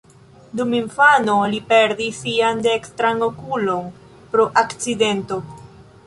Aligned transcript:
Dum 0.59 0.69
infano 0.75 1.33
li 1.51 1.57
perdis 1.73 2.21
sian 2.23 2.63
dekstran 2.67 3.21
okulon 3.27 3.91
pro 4.31 4.47
akcidento. 4.63 5.39